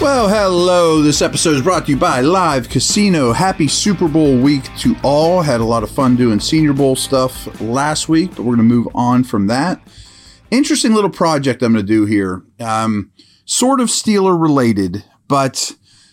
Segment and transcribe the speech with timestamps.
[0.00, 1.02] Well, hello.
[1.02, 3.32] This episode is brought to you by Live Casino.
[3.32, 5.42] Happy Super Bowl week to all.
[5.42, 8.74] Had a lot of fun doing Senior Bowl stuff last week, but we're going to
[8.74, 9.80] move on from that.
[10.52, 12.44] Interesting little project I'm going to do here.
[12.60, 13.10] Um,
[13.44, 15.72] sort of Steeler related, but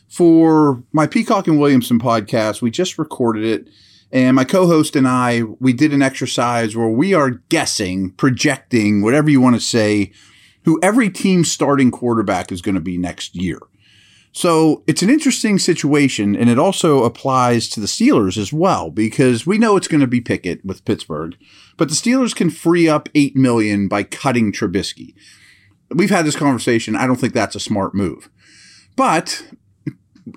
[0.09, 3.70] for my Peacock and Williamson podcast, we just recorded it.
[4.11, 9.03] And my co host and I, we did an exercise where we are guessing, projecting,
[9.03, 10.11] whatever you want to say,
[10.64, 13.59] who every team's starting quarterback is going to be next year.
[14.36, 19.47] So it's an interesting situation, and it also applies to the Steelers as well, because
[19.47, 21.38] we know it's going to be Pickett with Pittsburgh,
[21.77, 25.14] but the Steelers can free up eight million by cutting Trubisky.
[25.89, 26.97] We've had this conversation.
[26.97, 28.30] I don't think that's a smart move.
[28.97, 29.42] But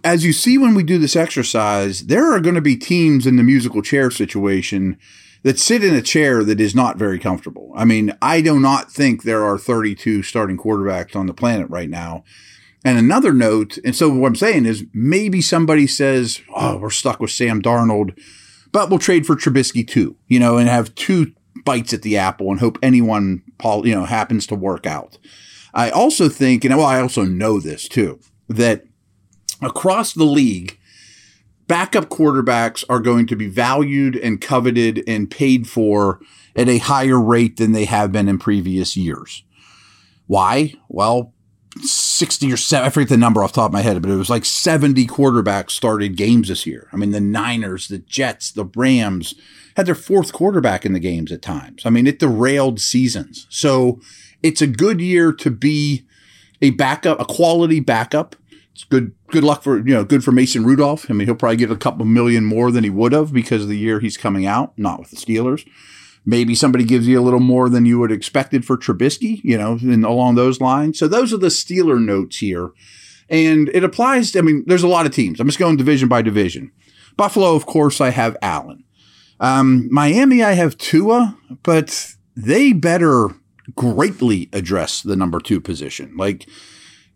[0.05, 3.35] as you see when we do this exercise, there are going to be teams in
[3.35, 4.97] the musical chair situation
[5.43, 7.73] that sit in a chair that is not very comfortable.
[7.75, 11.91] I mean, I do not think there are 32 starting quarterbacks on the planet right
[11.91, 12.23] now
[12.85, 17.21] and another note, and so what I'm saying is maybe somebody says, oh, we're stuck
[17.21, 18.19] with Sam Darnold,
[18.73, 21.33] but we'll trade for Trubisky too, you know, and have two
[21.65, 25.19] bites at the apple and hope anyone, you know, happens to work out.
[25.75, 28.85] I also think, and well, I also know this too, that
[29.61, 30.79] across the league,
[31.67, 36.21] backup quarterbacks are going to be valued and coveted and paid for
[36.57, 39.45] at a higher rate than they have been in previous years.
[40.27, 40.75] Why?
[40.89, 41.35] Well,
[41.81, 44.17] 60 or 7, I forget the number off the top of my head, but it
[44.17, 46.89] was like 70 quarterbacks started games this year.
[46.93, 49.35] I mean, the Niners, the Jets, the Rams
[49.77, 51.83] had their fourth quarterback in the games at times.
[51.85, 53.47] I mean, it derailed seasons.
[53.49, 54.01] So
[54.43, 56.05] it's a good year to be
[56.61, 58.35] a backup, a quality backup.
[58.73, 61.11] It's good, good luck for, you know, good for Mason Rudolph.
[61.11, 63.69] I mean, he'll probably get a couple million more than he would have because of
[63.69, 65.65] the year he's coming out, not with the Steelers.
[66.29, 69.79] Maybe somebody gives you a little more than you would expected for Trubisky, you know,
[69.81, 70.99] and along those lines.
[70.99, 72.69] So those are the Steeler notes here.
[73.31, 75.41] And it applies, I mean, there's a lot of teams.
[75.41, 76.71] I'm just going division by division.
[77.17, 78.85] Buffalo, of course, I have Allen.
[79.41, 83.29] Um, Miami, I have Tua, but they better
[83.75, 86.15] greatly address the number two position.
[86.15, 86.47] Like,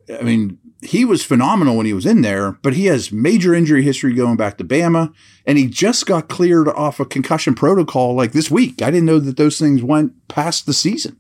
[0.09, 3.83] I mean, he was phenomenal when he was in there, but he has major injury
[3.83, 5.13] history going back to Bama,
[5.47, 8.83] and he just got cleared off a concussion protocol like this week.
[8.83, 11.17] I didn't know that those things went past the season.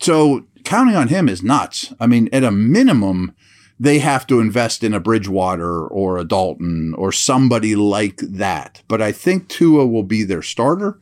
[0.00, 1.94] So counting on him is nuts.
[1.98, 3.34] I mean, at a minimum,
[3.80, 8.82] they have to invest in a Bridgewater or a Dalton or somebody like that.
[8.86, 10.98] But I think Tua will be their starter.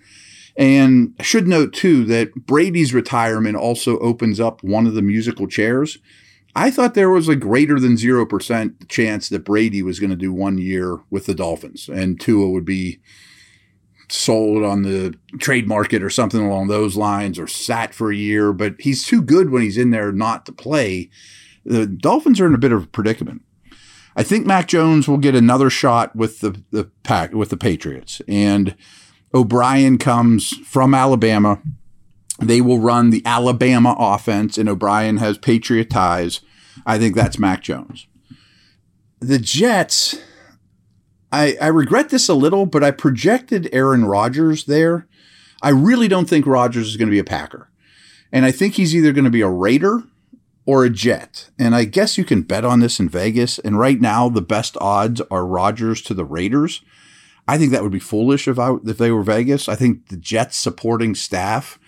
[0.56, 5.46] And I should note too that Brady's retirement also opens up one of the musical
[5.46, 5.98] chairs
[6.54, 10.32] I thought there was a greater than 0% chance that Brady was going to do
[10.32, 13.00] one year with the Dolphins and Tua would be
[14.10, 18.52] sold on the trade market or something along those lines or sat for a year,
[18.52, 21.08] but he's too good when he's in there not to play.
[21.64, 23.42] The Dolphins are in a bit of a predicament.
[24.14, 28.20] I think Mac Jones will get another shot with the, the pack with the Patriots.
[28.28, 28.76] And
[29.34, 31.62] O'Brien comes from Alabama
[32.42, 36.40] they will run the Alabama offense, and O'Brien has Patriot ties.
[36.86, 38.06] I think that's Mac Jones.
[39.20, 40.20] The Jets,
[41.30, 45.06] I, I regret this a little, but I projected Aaron Rodgers there.
[45.62, 47.70] I really don't think Rodgers is going to be a Packer.
[48.32, 50.02] And I think he's either going to be a Raider
[50.66, 51.50] or a Jet.
[51.58, 53.58] And I guess you can bet on this in Vegas.
[53.58, 56.82] And right now, the best odds are Rodgers to the Raiders.
[57.46, 59.68] I think that would be foolish if I if they were Vegas.
[59.68, 61.78] I think the Jets supporting staff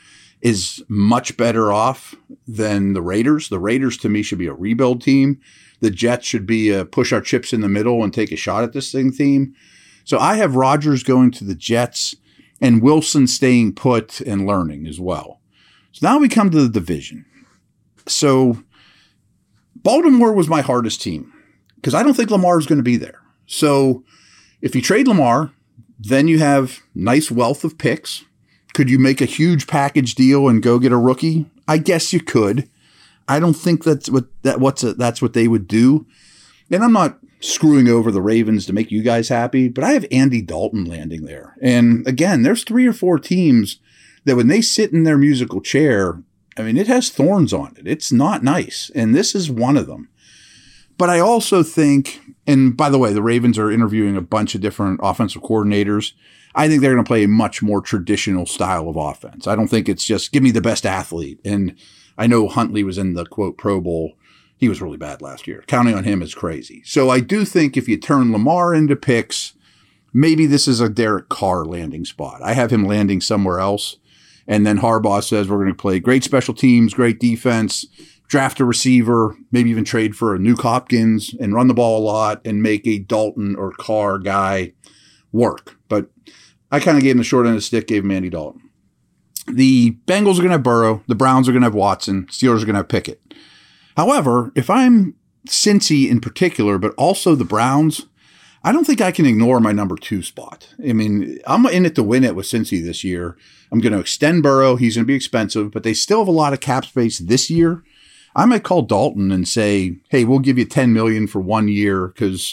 [0.44, 2.14] is much better off
[2.46, 3.48] than the Raiders.
[3.48, 5.40] The Raiders to me should be a rebuild team.
[5.80, 8.62] the Jets should be a push our chips in the middle and take a shot
[8.62, 9.54] at this thing theme.
[10.04, 12.14] So I have Rodgers going to the Jets
[12.60, 15.40] and Wilson staying put and learning as well.
[15.92, 17.24] So now we come to the division.
[18.06, 18.62] So
[19.74, 21.32] Baltimore was my hardest team
[21.76, 23.20] because I don't think Lamar is going to be there.
[23.46, 24.04] So
[24.60, 25.52] if you trade Lamar,
[25.98, 28.24] then you have nice wealth of picks.
[28.74, 31.46] Could you make a huge package deal and go get a rookie?
[31.66, 32.68] I guess you could.
[33.26, 36.06] I don't think that's what that what's a, that's what they would do.
[36.70, 40.06] And I'm not screwing over the Ravens to make you guys happy, but I have
[40.10, 41.56] Andy Dalton landing there.
[41.62, 43.80] And again, there's three or four teams
[44.24, 46.22] that when they sit in their musical chair,
[46.56, 47.86] I mean, it has thorns on it.
[47.86, 48.90] It's not nice.
[48.94, 50.08] And this is one of them.
[50.96, 54.60] But I also think, and by the way, the Ravens are interviewing a bunch of
[54.60, 56.12] different offensive coordinators.
[56.54, 59.46] I think they're going to play a much more traditional style of offense.
[59.46, 61.40] I don't think it's just give me the best athlete.
[61.44, 61.76] And
[62.16, 64.12] I know Huntley was in the quote Pro Bowl.
[64.56, 65.64] He was really bad last year.
[65.66, 66.82] Counting on him is crazy.
[66.84, 69.54] So I do think if you turn Lamar into picks,
[70.12, 72.40] maybe this is a Derek Carr landing spot.
[72.42, 73.96] I have him landing somewhere else.
[74.46, 77.86] And then Harbaugh says we're going to play great special teams, great defense,
[78.28, 82.04] draft a receiver, maybe even trade for a Nuk Hopkins and run the ball a
[82.04, 84.72] lot and make a Dalton or Carr guy
[85.32, 85.76] work.
[85.88, 86.10] But
[86.74, 88.68] I kind of gave him the short end of the stick, gave him Andy Dalton.
[89.46, 91.04] The Bengals are going to have Burrow.
[91.06, 92.26] The Browns are going to have Watson.
[92.26, 93.20] Steelers are going to have Pickett.
[93.96, 95.14] However, if I'm
[95.46, 98.06] Cincy in particular, but also the Browns,
[98.64, 100.74] I don't think I can ignore my number two spot.
[100.84, 103.36] I mean, I'm in it to win it with Cincy this year.
[103.70, 104.74] I'm going to extend Burrow.
[104.74, 107.50] He's going to be expensive, but they still have a lot of cap space this
[107.50, 107.84] year.
[108.34, 112.08] I might call Dalton and say, "Hey, we'll give you 10 million for one year
[112.08, 112.52] because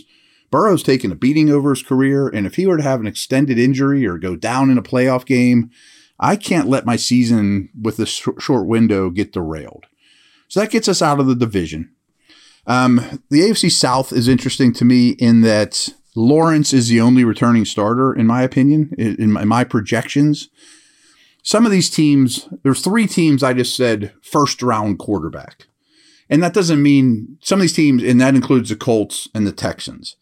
[0.52, 3.58] Burrow's taken a beating over his career, and if he were to have an extended
[3.58, 5.72] injury or go down in a playoff game,
[6.20, 9.86] I can't let my season with this short window get derailed."
[10.48, 11.92] So that gets us out of the division.
[12.68, 17.66] Um, the AFC South is interesting to me in that Lawrence is the only returning
[17.66, 20.50] starter, in my opinion, in in my projections.
[21.44, 25.68] Some of these teams, there's three teams I just said first round quarterback.
[26.30, 29.52] And that doesn't mean some of these teams, and that includes the Colts and the
[29.52, 30.16] Texans.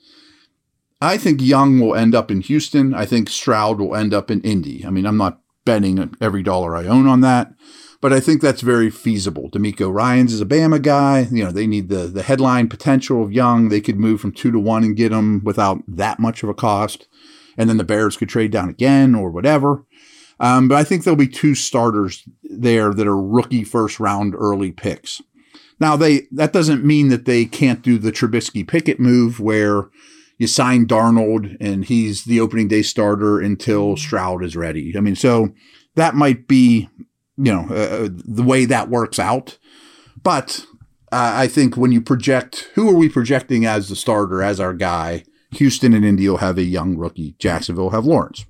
[1.01, 2.93] I think Young will end up in Houston.
[2.93, 4.85] I think Stroud will end up in Indy.
[4.85, 7.53] I mean, I'm not betting every dollar I own on that,
[8.01, 9.49] but I think that's very feasible.
[9.49, 11.27] DeMeco Ryans is a Bama guy.
[11.31, 13.69] You know, they need the the headline potential of Young.
[13.69, 16.53] They could move from two to one and get him without that much of a
[16.53, 17.07] cost.
[17.57, 19.85] And then the Bears could trade down again or whatever.
[20.39, 24.71] Um, but I think there'll be two starters there that are rookie first round early
[24.71, 25.21] picks.
[25.79, 29.89] Now they that doesn't mean that they can't do the Trubisky Pickett move where
[30.39, 34.97] you sign Darnold and he's the opening day starter until Stroud is ready.
[34.97, 35.49] I mean, so
[35.95, 36.89] that might be
[37.37, 39.59] you know uh, uh the way that works out.
[40.23, 40.65] But
[41.11, 44.73] uh, I think when you project, who are we projecting as the starter as our
[44.73, 45.25] guy?
[45.53, 47.35] Houston and Indy will have a young rookie.
[47.39, 48.45] Jacksonville have Lawrence.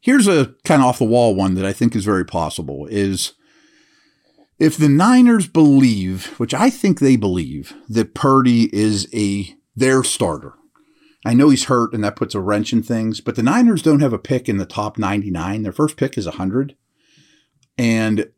[0.00, 3.34] Here's a kind of off the wall one that I think is very possible is
[4.58, 10.54] if the Niners believe, which I think they believe, that Purdy is a their starter.
[11.24, 14.00] I know he's hurt and that puts a wrench in things, but the Niners don't
[14.00, 15.62] have a pick in the top 99.
[15.62, 16.76] Their first pick is 100.
[17.78, 18.30] And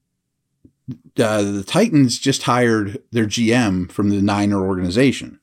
[1.18, 5.40] uh, the Titans just hired their GM from the Niner organization.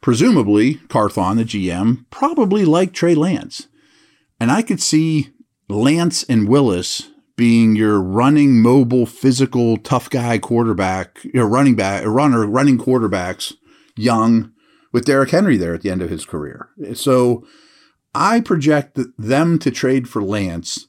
[0.00, 3.68] Presumably, Carthon, the GM, probably liked Trey Lance.
[4.40, 5.30] And I could see
[5.68, 12.46] Lance and Willis being your running, mobile, physical, tough guy quarterback, your running back, runner,
[12.46, 13.54] running quarterbacks,
[13.96, 14.52] young,
[14.92, 16.68] with Derrick Henry there at the end of his career.
[16.94, 17.46] So
[18.14, 20.88] I project them to trade for Lance,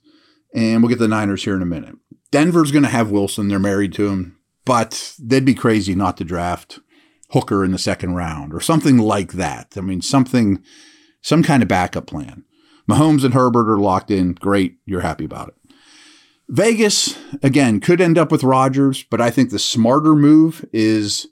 [0.54, 1.96] and we'll get the Niners here in a minute.
[2.32, 3.48] Denver's going to have Wilson.
[3.48, 6.80] They're married to him, but they'd be crazy not to draft
[7.32, 9.74] Hooker in the second round or something like that.
[9.78, 10.64] I mean, something,
[11.22, 12.46] some kind of backup plan.
[12.90, 14.34] Mahomes and Herbert are locked in.
[14.34, 14.78] Great.
[14.86, 15.56] You're happy about it.
[16.50, 21.28] Vegas, again, could end up with Rodgers, but I think the smarter move is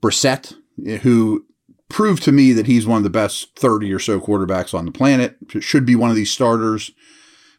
[0.00, 0.54] Brissett,
[0.84, 1.46] eh, who
[1.88, 4.92] proved to me that he's one of the best 30 or so quarterbacks on the
[4.92, 5.36] planet.
[5.60, 6.90] Should be one of these starters.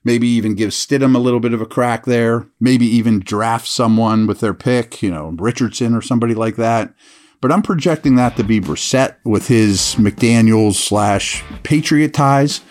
[0.04, 2.48] Maybe even give Stidham a little bit of a crack there.
[2.60, 6.94] Maybe even draft someone with their pick, you know, Richardson or somebody like that.
[7.42, 12.62] But I'm projecting that to be Brissett with his McDaniels slash Patriot ties.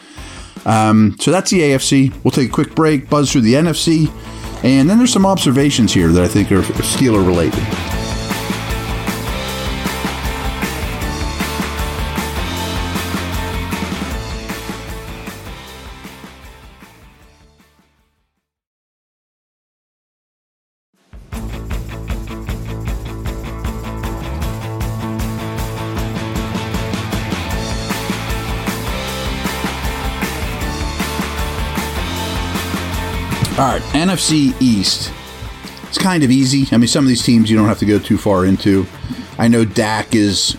[0.65, 2.13] Um, so that's the AFC.
[2.25, 4.11] We'll take a quick break, buzz through the NFC,
[4.65, 7.63] and then there's some observations here that I think are Steeler related.
[34.17, 35.13] NFC East.
[35.89, 36.67] It's kind of easy.
[36.75, 38.87] I mean, some of these teams you don't have to go too far into.
[39.37, 40.57] I know Dak is.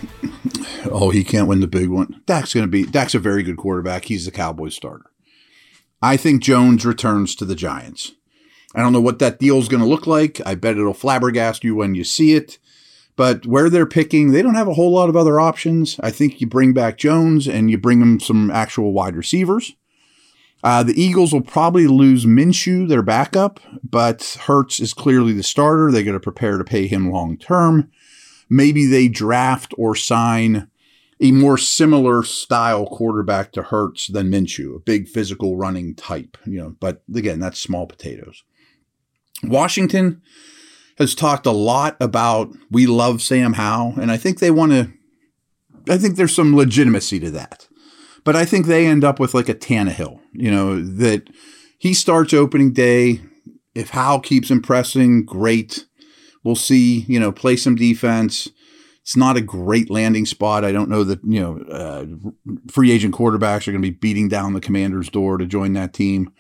[0.92, 2.22] Oh, he can't win the big one.
[2.28, 2.86] Dak's going to be.
[2.86, 4.06] Dak's a very good quarterback.
[4.06, 5.08] He's the Cowboys starter.
[6.04, 8.12] I think Jones returns to the Giants.
[8.76, 10.40] I don't know what that deal is going to look like.
[10.46, 12.60] I bet it'll flabbergast you when you see it.
[13.16, 16.00] But where they're picking, they don't have a whole lot of other options.
[16.02, 19.74] I think you bring back Jones and you bring them some actual wide receivers.
[20.68, 25.90] Uh, the Eagles will probably lose Minshew, their backup, but Hurts is clearly the starter.
[25.90, 27.90] They're going to prepare to pay him long term.
[28.50, 30.70] Maybe they draft or sign
[31.22, 36.60] a more similar style quarterback to Hurts than Minshew, a big physical running type, you
[36.60, 38.44] know, but again, that's small potatoes.
[39.44, 40.22] Washington
[40.98, 44.92] has talked a lot about we love Sam Howell, and I think they want to
[45.88, 47.70] I think there's some legitimacy to that.
[48.28, 51.30] But I think they end up with like a Tannehill, you know, that
[51.80, 53.22] he starts opening day.
[53.74, 55.86] If Howell keeps impressing, great.
[56.44, 58.50] We'll see, you know, play some defense.
[59.02, 60.66] It's not a great landing spot.
[60.66, 62.06] I don't know that, you know, uh,
[62.70, 65.94] free agent quarterbacks are going to be beating down the commander's door to join that
[65.94, 66.34] team.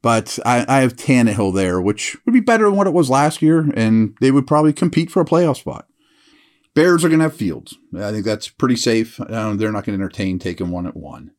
[0.00, 3.42] But I, I have Tannehill there, which would be better than what it was last
[3.42, 5.88] year, and they would probably compete for a playoff spot.
[6.74, 7.76] Bears are going to have Fields.
[7.96, 9.20] I think that's pretty safe.
[9.20, 11.32] Uh, they're not going to entertain taking one at one.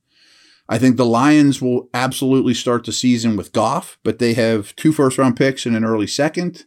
[0.70, 4.94] I think the Lions will absolutely start the season with Goff, but they have two
[4.94, 6.66] first round picks and an early second.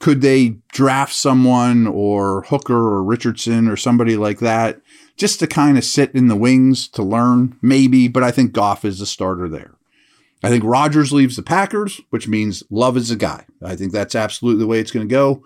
[0.00, 4.80] Could they draft someone or Hooker or Richardson or somebody like that
[5.16, 7.56] just to kind of sit in the wings to learn?
[7.62, 9.76] Maybe, but I think Goff is the starter there.
[10.42, 13.46] I think Rodgers leaves the Packers, which means Love is the guy.
[13.62, 15.44] I think that's absolutely the way it's going to go.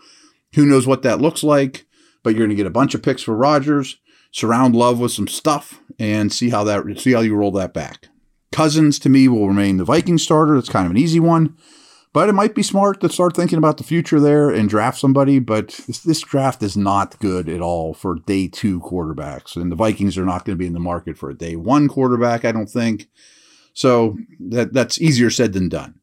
[0.54, 1.85] Who knows what that looks like?
[2.26, 3.98] But you're going to get a bunch of picks for Rodgers,
[4.32, 8.08] surround Love with some stuff, and see how that see how you roll that back.
[8.50, 10.56] Cousins to me will remain the Viking starter.
[10.56, 11.56] That's kind of an easy one,
[12.12, 15.38] but it might be smart to start thinking about the future there and draft somebody.
[15.38, 19.76] But this, this draft is not good at all for day two quarterbacks, and the
[19.76, 22.44] Vikings are not going to be in the market for a day one quarterback.
[22.44, 23.06] I don't think.
[23.72, 26.00] So that that's easier said than done.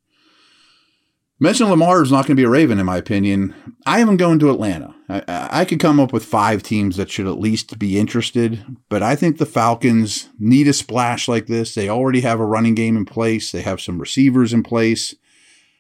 [1.44, 3.54] Mention Lamar is not going to be a Raven, in my opinion.
[3.86, 4.96] I am going to Atlanta.
[5.10, 9.04] I, I, could come up with five teams that should at least be interested, but
[9.04, 11.76] I think the Falcons need a splash like this.
[11.76, 15.16] They already have a running game in place, they have some receivers in place.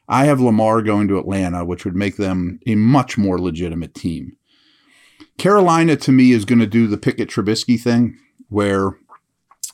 [0.09, 4.35] I have Lamar going to Atlanta, which would make them a much more legitimate team.
[5.37, 8.97] Carolina, to me, is going to do the Pickett Trubisky thing, where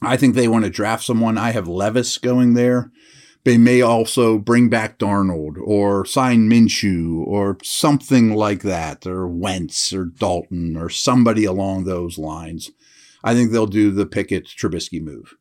[0.03, 1.39] I think they want to draft someone.
[1.39, 2.91] I have Levis going there.
[3.50, 9.91] They may also bring back Darnold or sign Minshew or something like that, or Wentz
[9.91, 12.70] or Dalton or somebody along those lines.
[13.24, 15.34] I think they'll do the Pickett Trubisky move.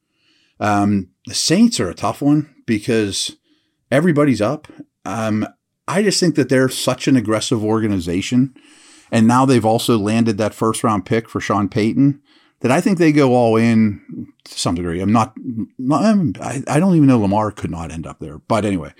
[0.58, 3.36] Um, the Saints are a tough one because
[3.90, 4.68] everybody's up.
[5.04, 5.46] Um,
[5.86, 8.54] I just think that they're such an aggressive organization.
[9.12, 12.22] And now they've also landed that first round pick for Sean Payton
[12.60, 15.00] that I think they go all in to some degree.
[15.00, 15.34] I'm not,
[15.78, 18.38] not I'm, I, I don't even know Lamar could not end up there.
[18.38, 18.92] But anyway,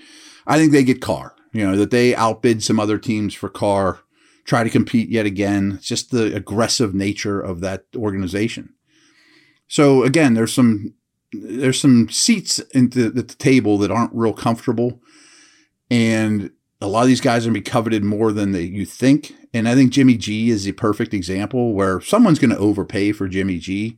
[0.47, 3.99] I think they get Carr, you know, that they outbid some other teams for Carr,
[4.45, 5.73] try to compete yet again.
[5.77, 8.73] It's just the aggressive nature of that organization.
[9.67, 10.93] So again, there's some,
[11.31, 15.01] there's some seats into at the table that aren't real comfortable.
[15.91, 16.51] And
[16.81, 19.33] a lot of these guys are going to be coveted more than they, you think.
[19.53, 23.27] And I think Jimmy G is the perfect example where someone's going to overpay for
[23.27, 23.97] Jimmy G.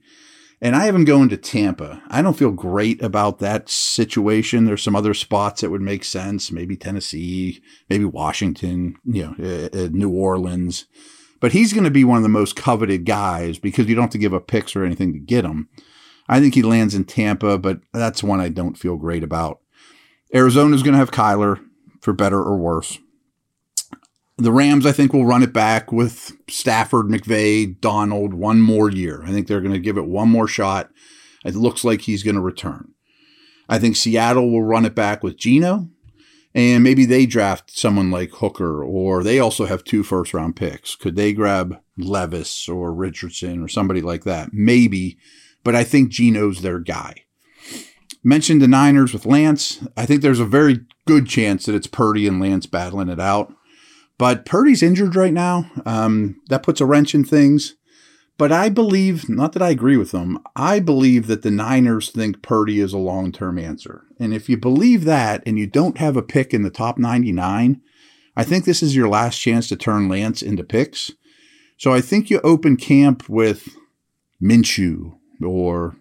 [0.64, 2.04] And I have him going to Tampa.
[2.10, 4.66] I don't feel great about that situation.
[4.66, 9.76] There's some other spots that would make sense, maybe Tennessee, maybe Washington, you know, uh,
[9.76, 10.86] uh, New Orleans.
[11.40, 14.12] But he's going to be one of the most coveted guys because you don't have
[14.12, 15.68] to give up picks or anything to get him.
[16.30, 19.60] I think he lands in Tampa, but that's one I don't feel great about.
[20.34, 21.60] Arizona's going to have Kyler
[22.01, 23.00] for better or worse.
[24.38, 29.24] The Rams, I think, will run it back with Stafford, McVay, Donald one more year.
[29.24, 30.89] I think they're going to give it one more shot.
[31.46, 32.93] It looks like he's going to return.
[33.70, 35.89] I think Seattle will run it back with Geno,
[36.53, 40.96] and maybe they draft someone like Hooker, or they also have two first round picks.
[40.96, 44.50] Could they grab Levis or Richardson or somebody like that?
[44.51, 45.17] Maybe,
[45.63, 47.25] but I think Geno's their guy.
[48.24, 49.86] Mentioned the Niners with Lance.
[49.98, 53.54] I think there's a very good chance that it's Purdy and Lance battling it out.
[54.18, 55.72] But Purdy's injured right now.
[55.86, 57.75] Um, that puts a wrench in things.
[58.38, 62.42] But I believe, not that I agree with them, I believe that the Niners think
[62.42, 64.04] Purdy is a long term answer.
[64.20, 67.82] And if you believe that and you don't have a pick in the top 99,
[68.36, 71.12] I think this is your last chance to turn Lance into picks.
[71.78, 73.75] So I think you open camp with
[74.42, 75.98] Minshew or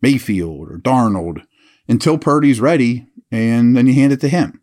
[0.00, 1.44] Mayfield or Darnold
[1.88, 4.60] until Purdy's ready, and then you hand it to him.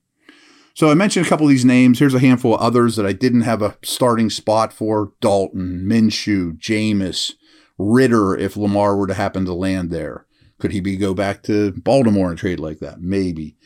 [0.74, 2.00] So I mentioned a couple of these names.
[2.00, 6.58] Here's a handful of others that I didn't have a starting spot for Dalton, Minshew,
[6.58, 7.34] Jameis,
[7.78, 10.26] Ritter, if Lamar were to happen to land there.
[10.60, 13.02] Could he be go back to Baltimore and trade like that?
[13.02, 13.58] Maybe.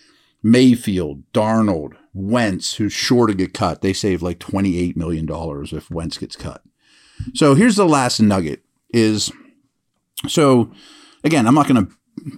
[0.41, 3.81] Mayfield, Darnold, Wentz, who's sure to get cut.
[3.81, 6.63] They save like $28 million if Wentz gets cut.
[7.33, 9.31] So here's the last nugget is
[10.27, 10.71] so
[11.23, 11.91] again, I'm not going to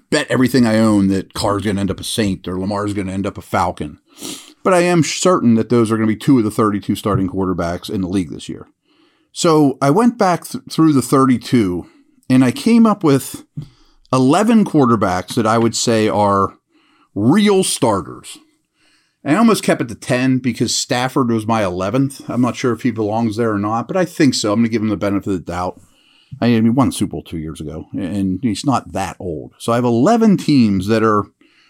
[0.10, 3.08] bet everything I own that Carr's going to end up a Saint or Lamar's going
[3.08, 4.00] to end up a Falcon.
[4.64, 7.30] But I am certain that those are going to be two of the 32 starting
[7.30, 8.68] quarterbacks in the league this year.
[9.32, 11.88] So I went back th- through the 32
[12.30, 13.46] and I came up with
[14.12, 16.58] 11 quarterbacks that I would say are
[17.14, 18.38] real starters.
[19.24, 22.30] I almost kept it to 10 because Stafford was my 11th.
[22.30, 24.54] I'm not sure if he belongs there or not, but I think so.
[24.54, 25.82] I'm going to give him the benefit of the doubt.
[26.42, 29.54] I mean, won Super Bowl two years ago, and he's not that old.
[29.58, 31.26] So I have 11 teams that are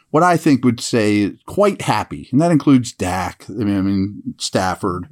[0.09, 3.45] what I think would say quite happy, and that includes Dak.
[3.49, 5.07] I mean, I mean Stafford,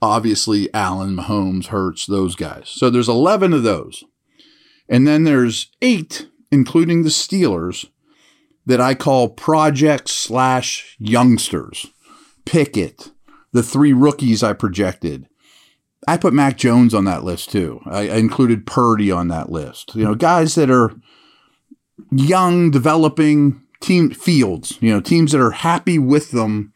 [0.00, 2.68] obviously Allen, Mahomes, Hurts, those guys.
[2.68, 4.04] So there's 11 of those,
[4.88, 7.86] and then there's eight, including the Steelers,
[8.64, 11.86] that I call projects slash youngsters.
[12.44, 13.10] Pickett,
[13.52, 15.28] the three rookies I projected.
[16.06, 17.80] I put Mac Jones on that list too.
[17.86, 19.94] I, I included Purdy on that list.
[19.94, 20.94] You know, guys that are
[22.10, 26.72] young, developing team fields, you know, teams that are happy with them,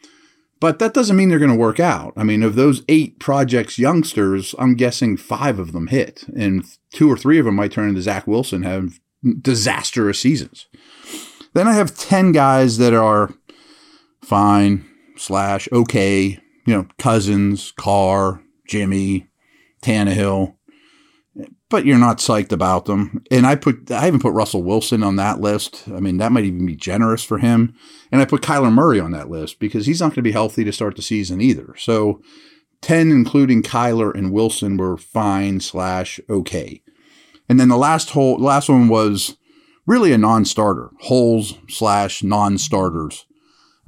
[0.61, 2.13] but that doesn't mean they're going to work out.
[2.17, 7.11] I mean, of those eight projects youngsters, I'm guessing five of them hit, and two
[7.11, 9.01] or three of them might turn into Zach Wilson, have
[9.41, 10.67] disastrous seasons.
[11.55, 13.33] Then I have 10 guys that are
[14.23, 19.29] fine, slash, okay, you know, Cousins, Carr, Jimmy,
[19.83, 20.55] Tannehill,
[21.69, 23.23] but you're not psyched about them.
[23.31, 25.85] And I put, I haven't put Russell Wilson on that list.
[25.89, 27.75] I mean, that might even be generous for him.
[28.12, 30.62] And I put Kyler Murray on that list because he's not going to be healthy
[30.64, 31.75] to start the season either.
[31.77, 32.23] So
[32.83, 36.83] 10, including Kyler and Wilson, were fine slash okay.
[37.49, 39.37] And then the last whole, last one was
[39.85, 43.27] really a non-starter, holes slash non-starters.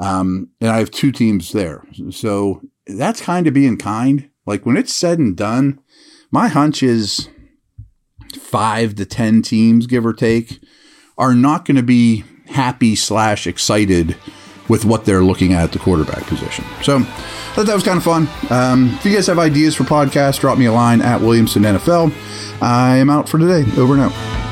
[0.00, 1.84] Um, and I have two teams there.
[2.10, 4.28] So that's kind of being kind.
[4.46, 5.80] Like when it's said and done,
[6.30, 7.28] my hunch is
[8.38, 10.60] five to 10 teams, give or take,
[11.18, 14.16] are not going to be happy slash excited
[14.68, 16.64] with what they're looking at at the quarterback position.
[16.82, 18.28] So I thought that was kind of fun.
[18.50, 22.12] Um, if you guys have ideas for podcasts, drop me a line at Williamson NFL.
[22.62, 23.64] I am out for today.
[23.78, 24.51] Over and out.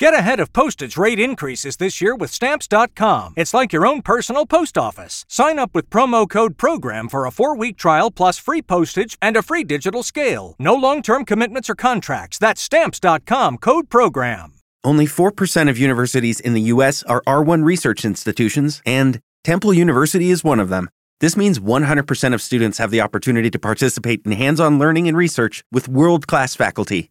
[0.00, 3.34] Get ahead of postage rate increases this year with Stamps.com.
[3.36, 5.24] It's like your own personal post office.
[5.26, 9.36] Sign up with promo code PROGRAM for a four week trial plus free postage and
[9.36, 10.54] a free digital scale.
[10.56, 12.38] No long term commitments or contracts.
[12.38, 14.52] That's Stamps.com code PROGRAM.
[14.84, 17.02] Only 4% of universities in the U.S.
[17.02, 20.88] are R1 research institutions, and Temple University is one of them.
[21.18, 25.16] This means 100% of students have the opportunity to participate in hands on learning and
[25.16, 27.10] research with world class faculty.